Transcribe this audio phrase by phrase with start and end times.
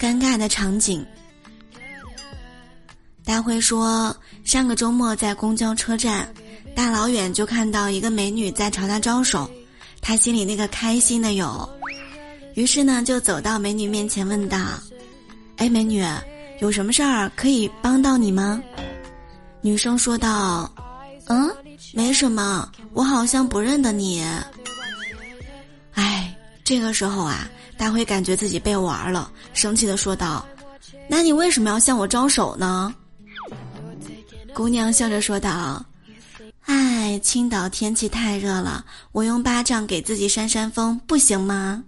[0.00, 1.04] 尴尬的场景。
[3.22, 6.26] 大辉说，上个周末在公交车站，
[6.74, 9.48] 大老远就看到一个美女在朝他招手，
[10.00, 11.68] 他心里那个开心的有，
[12.54, 14.58] 于是呢就走到美女面前问道
[15.58, 16.02] ：“哎，美女，
[16.60, 18.60] 有什么事儿可以帮到你吗？”
[19.60, 20.72] 女生说道
[21.28, 21.54] ：“嗯，
[21.92, 24.24] 没什么，我好像不认得你。”
[26.70, 30.46] 这个时候啊，大辉感觉自己被玩了，生气的说道
[31.10, 32.94] ：“那你为什么要向我招手呢？”
[34.54, 35.84] 姑娘笑着说道
[36.66, 41.82] ：“哎，青岛天气太热了，我用巴掌给自己扇扇风，不行吗？”